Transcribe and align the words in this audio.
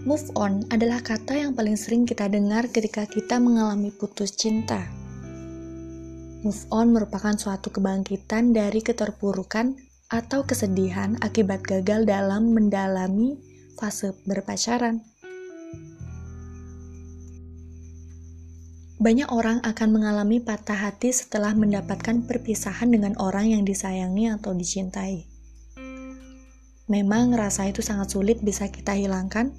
Move 0.00 0.32
on 0.32 0.64
adalah 0.72 1.04
kata 1.04 1.36
yang 1.36 1.52
paling 1.52 1.76
sering 1.76 2.08
kita 2.08 2.24
dengar 2.24 2.72
ketika 2.72 3.04
kita 3.04 3.36
mengalami 3.36 3.92
putus 3.92 4.32
cinta. 4.32 4.88
Move 6.40 6.64
on 6.72 6.96
merupakan 6.96 7.36
suatu 7.36 7.68
kebangkitan 7.68 8.56
dari 8.56 8.80
keterpurukan 8.80 9.76
atau 10.08 10.48
kesedihan 10.48 11.20
akibat 11.20 11.60
gagal 11.60 12.08
dalam 12.08 12.56
mendalami 12.56 13.36
fase 13.76 14.16
berpacaran. 14.24 15.04
Banyak 18.96 19.28
orang 19.28 19.60
akan 19.60 19.88
mengalami 19.92 20.40
patah 20.40 20.80
hati 20.80 21.12
setelah 21.12 21.52
mendapatkan 21.52 22.24
perpisahan 22.24 22.88
dengan 22.88 23.20
orang 23.20 23.52
yang 23.52 23.68
disayangi 23.68 24.32
atau 24.32 24.56
dicintai. 24.56 25.28
Memang 26.88 27.36
rasa 27.36 27.68
itu 27.68 27.84
sangat 27.84 28.16
sulit 28.16 28.40
bisa 28.40 28.72
kita 28.72 28.96
hilangkan, 28.96 29.52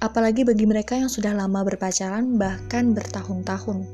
apalagi 0.00 0.48
bagi 0.48 0.64
mereka 0.64 0.96
yang 0.96 1.12
sudah 1.12 1.36
lama 1.36 1.60
berpacaran, 1.60 2.40
bahkan 2.40 2.96
bertahun-tahun. 2.96 3.84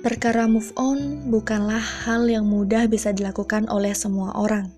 Perkara 0.00 0.48
move 0.48 0.70
on 0.80 1.28
bukanlah 1.28 1.82
hal 1.82 2.30
yang 2.30 2.48
mudah 2.48 2.88
bisa 2.88 3.12
dilakukan 3.12 3.68
oleh 3.68 3.92
semua 3.92 4.32
orang. 4.38 4.72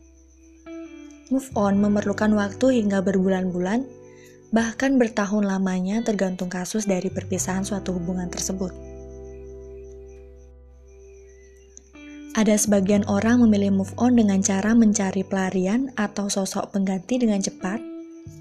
Move 1.29 1.53
on 1.55 1.79
memerlukan 1.79 2.33
waktu 2.33 2.81
hingga 2.81 3.05
berbulan-bulan, 3.05 3.85
bahkan 4.49 4.97
bertahun 4.97 5.45
lamanya 5.45 6.01
tergantung 6.01 6.49
kasus 6.49 6.89
dari 6.89 7.13
perpisahan 7.13 7.63
suatu 7.63 7.93
hubungan 7.93 8.33
tersebut. 8.33 8.73
Ada 12.32 12.57
sebagian 12.57 13.05
orang 13.10 13.45
memilih 13.45 13.75
move 13.82 13.93
on 14.01 14.16
dengan 14.16 14.41
cara 14.41 14.73
mencari 14.73 15.27
pelarian 15.29 15.93
atau 15.99 16.32
sosok 16.32 16.73
pengganti 16.73 17.21
dengan 17.21 17.45
cepat, 17.45 17.82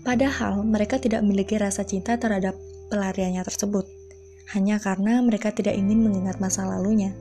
Padahal 0.07 0.63
mereka 0.63 1.03
tidak 1.03 1.19
memiliki 1.19 1.59
rasa 1.59 1.83
cinta 1.83 2.15
terhadap 2.15 2.55
pelariannya 2.87 3.43
tersebut, 3.43 3.83
hanya 4.55 4.79
karena 4.79 5.19
mereka 5.19 5.51
tidak 5.51 5.75
ingin 5.75 5.99
mengingat 5.99 6.39
masa 6.39 6.63
lalunya. 6.63 7.11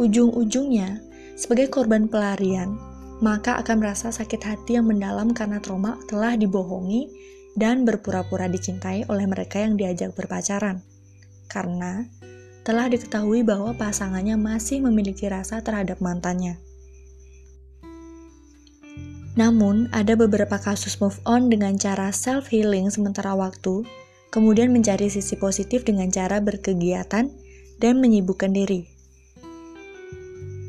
Ujung-ujungnya, 0.00 1.04
sebagai 1.36 1.68
korban 1.68 2.08
pelarian, 2.08 2.80
maka 3.20 3.60
akan 3.60 3.76
merasa 3.76 4.08
sakit 4.08 4.40
hati 4.40 4.80
yang 4.80 4.88
mendalam 4.88 5.36
karena 5.36 5.60
trauma 5.60 6.00
telah 6.08 6.32
dibohongi 6.32 7.12
dan 7.60 7.84
berpura-pura 7.84 8.48
dicintai 8.48 9.04
oleh 9.12 9.28
mereka 9.28 9.60
yang 9.60 9.76
diajak 9.76 10.16
berpacaran. 10.16 10.80
Karena 11.44 12.08
telah 12.64 12.88
diketahui 12.88 13.44
bahwa 13.44 13.76
pasangannya 13.76 14.40
masih 14.40 14.80
memiliki 14.80 15.28
rasa 15.28 15.60
terhadap 15.60 16.00
mantannya. 16.00 16.56
Namun, 19.38 19.86
ada 19.94 20.18
beberapa 20.18 20.58
kasus 20.58 20.98
move 20.98 21.22
on 21.22 21.46
dengan 21.46 21.78
cara 21.78 22.10
self-healing 22.10 22.90
sementara 22.90 23.38
waktu, 23.38 23.86
kemudian 24.34 24.74
mencari 24.74 25.06
sisi 25.06 25.38
positif 25.38 25.86
dengan 25.86 26.10
cara 26.10 26.42
berkegiatan 26.42 27.30
dan 27.78 27.94
menyibukkan 28.02 28.50
diri. 28.50 28.90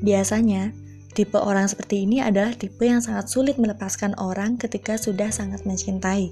Biasanya, 0.05 0.69
tipe 1.17 1.41
orang 1.41 1.65
seperti 1.65 2.05
ini 2.05 2.21
adalah 2.21 2.53
tipe 2.53 2.85
yang 2.85 3.01
sangat 3.01 3.33
sulit 3.33 3.57
melepaskan 3.57 4.13
orang 4.21 4.61
ketika 4.61 5.01
sudah 5.01 5.33
sangat 5.33 5.65
mencintai. 5.65 6.29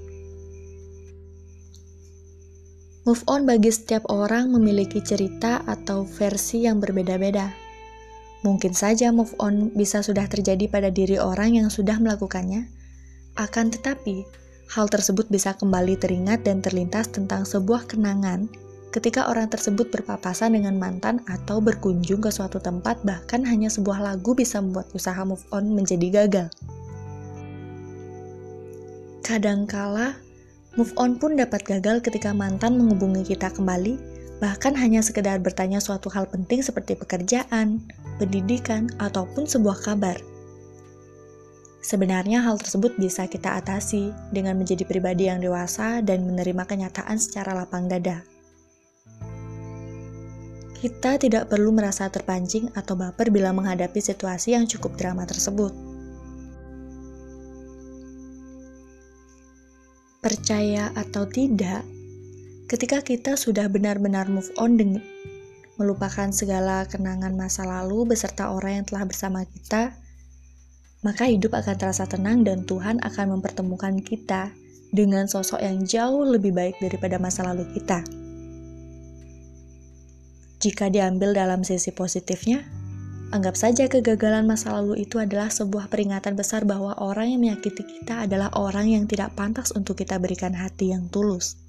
Move 3.02 3.24
on 3.26 3.50
bagi 3.50 3.74
setiap 3.74 4.06
orang 4.14 4.54
memiliki 4.54 5.02
cerita 5.02 5.66
atau 5.66 6.06
versi 6.06 6.70
yang 6.70 6.78
berbeda-beda. 6.78 7.67
Mungkin 8.46 8.70
saja 8.70 9.10
move 9.10 9.34
on 9.42 9.74
bisa 9.74 9.98
sudah 9.98 10.30
terjadi 10.30 10.70
pada 10.70 10.94
diri 10.94 11.18
orang 11.18 11.58
yang 11.58 11.68
sudah 11.74 11.98
melakukannya, 11.98 12.70
akan 13.34 13.74
tetapi 13.74 14.22
hal 14.70 14.86
tersebut 14.86 15.26
bisa 15.26 15.58
kembali 15.58 15.98
teringat 15.98 16.46
dan 16.46 16.62
terlintas 16.62 17.10
tentang 17.10 17.42
sebuah 17.42 17.90
kenangan 17.90 18.46
ketika 18.88 19.28
orang 19.28 19.52
tersebut 19.52 19.92
berpapasan 19.92 20.56
dengan 20.56 20.80
mantan 20.80 21.20
atau 21.28 21.60
berkunjung 21.60 22.24
ke 22.24 22.32
suatu 22.32 22.56
tempat 22.56 23.02
bahkan 23.04 23.44
hanya 23.44 23.68
sebuah 23.68 24.00
lagu 24.00 24.32
bisa 24.32 24.62
membuat 24.64 24.88
usaha 24.96 25.18
move 25.26 25.44
on 25.52 25.74
menjadi 25.76 26.24
gagal. 26.24 26.48
Kadangkala, 29.20 30.16
move 30.80 30.94
on 30.96 31.20
pun 31.20 31.36
dapat 31.36 31.60
gagal 31.68 32.00
ketika 32.00 32.32
mantan 32.32 32.80
menghubungi 32.80 33.28
kita 33.28 33.52
kembali 33.52 34.07
bahkan 34.38 34.74
hanya 34.78 35.02
sekedar 35.02 35.42
bertanya 35.42 35.82
suatu 35.82 36.06
hal 36.10 36.30
penting 36.30 36.62
seperti 36.62 36.94
pekerjaan, 36.94 37.82
pendidikan, 38.22 38.86
ataupun 39.02 39.46
sebuah 39.46 39.82
kabar. 39.82 40.18
Sebenarnya 41.82 42.42
hal 42.42 42.58
tersebut 42.58 42.98
bisa 42.98 43.26
kita 43.30 43.58
atasi 43.58 44.10
dengan 44.34 44.58
menjadi 44.58 44.82
pribadi 44.82 45.30
yang 45.30 45.38
dewasa 45.42 46.02
dan 46.02 46.26
menerima 46.26 46.66
kenyataan 46.66 47.16
secara 47.16 47.54
lapang 47.54 47.86
dada. 47.86 48.22
Kita 50.78 51.18
tidak 51.18 51.50
perlu 51.50 51.74
merasa 51.74 52.06
terpancing 52.06 52.70
atau 52.78 52.94
baper 52.94 53.34
bila 53.34 53.50
menghadapi 53.50 53.98
situasi 53.98 54.54
yang 54.54 54.70
cukup 54.70 54.94
drama 54.94 55.26
tersebut. 55.26 55.74
Percaya 60.22 60.94
atau 60.94 61.26
tidak, 61.26 61.82
Ketika 62.68 63.00
kita 63.00 63.40
sudah 63.40 63.64
benar-benar 63.72 64.28
move 64.28 64.52
on 64.60 64.76
dengan 64.76 65.00
melupakan 65.80 66.28
segala 66.36 66.84
kenangan 66.84 67.32
masa 67.32 67.64
lalu 67.64 68.12
beserta 68.12 68.52
orang 68.52 68.84
yang 68.84 68.84
telah 68.84 69.08
bersama 69.08 69.40
kita, 69.48 69.96
maka 71.00 71.24
hidup 71.32 71.56
akan 71.56 71.80
terasa 71.80 72.04
tenang 72.04 72.44
dan 72.44 72.68
Tuhan 72.68 73.00
akan 73.00 73.40
mempertemukan 73.40 74.04
kita 74.04 74.52
dengan 74.92 75.24
sosok 75.24 75.64
yang 75.64 75.80
jauh 75.88 76.28
lebih 76.28 76.52
baik 76.52 76.76
daripada 76.76 77.16
masa 77.16 77.48
lalu 77.48 77.64
kita. 77.72 78.04
Jika 80.60 80.92
diambil 80.92 81.32
dalam 81.32 81.64
sisi 81.64 81.88
positifnya, 81.88 82.68
anggap 83.32 83.56
saja 83.56 83.88
kegagalan 83.88 84.44
masa 84.44 84.76
lalu 84.76 85.08
itu 85.08 85.16
adalah 85.16 85.48
sebuah 85.48 85.88
peringatan 85.88 86.36
besar 86.36 86.68
bahwa 86.68 86.92
orang 87.00 87.32
yang 87.32 87.40
menyakiti 87.48 87.80
kita 87.80 88.28
adalah 88.28 88.52
orang 88.60 88.92
yang 88.92 89.08
tidak 89.08 89.32
pantas 89.32 89.72
untuk 89.72 89.96
kita 89.96 90.20
berikan 90.20 90.52
hati 90.52 90.92
yang 90.92 91.08
tulus. 91.08 91.67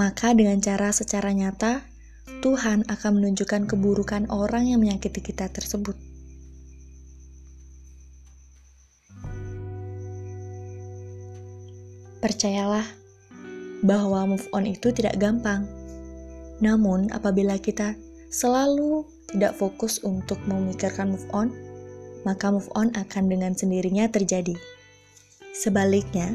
Maka 0.00 0.32
dengan 0.32 0.56
cara 0.64 0.96
secara 0.96 1.28
nyata, 1.36 1.84
Tuhan 2.40 2.88
akan 2.88 3.20
menunjukkan 3.20 3.68
keburukan 3.68 4.32
orang 4.32 4.72
yang 4.72 4.80
menyakiti 4.80 5.20
kita 5.20 5.52
tersebut. 5.52 5.92
Percayalah 12.24 12.88
bahwa 13.84 14.24
move 14.24 14.48
on 14.56 14.64
itu 14.64 14.88
tidak 14.88 15.20
gampang. 15.20 15.68
Namun, 16.64 17.12
apabila 17.12 17.60
kita 17.60 17.92
selalu 18.32 19.04
tidak 19.28 19.52
fokus 19.52 20.00
untuk 20.00 20.40
memikirkan 20.48 21.12
move 21.12 21.28
on, 21.36 21.52
maka 22.24 22.48
move 22.48 22.72
on 22.72 22.88
akan 22.96 23.28
dengan 23.28 23.52
sendirinya 23.52 24.08
terjadi. 24.08 24.56
Sebaliknya, 25.52 26.32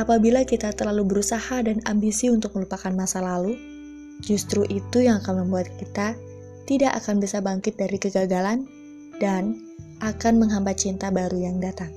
Apabila 0.00 0.48
kita 0.48 0.72
terlalu 0.72 1.04
berusaha 1.04 1.60
dan 1.60 1.84
ambisi 1.84 2.32
untuk 2.32 2.56
melupakan 2.56 2.88
masa 2.96 3.20
lalu, 3.20 3.52
justru 4.24 4.64
itu 4.72 5.04
yang 5.04 5.20
akan 5.20 5.44
membuat 5.44 5.68
kita 5.76 6.16
tidak 6.64 6.96
akan 7.04 7.20
bisa 7.20 7.44
bangkit 7.44 7.76
dari 7.76 8.00
kegagalan 8.00 8.64
dan 9.20 9.60
akan 10.00 10.40
menghambat 10.40 10.80
cinta 10.80 11.12
baru 11.12 11.36
yang 11.36 11.60
datang. 11.60 11.92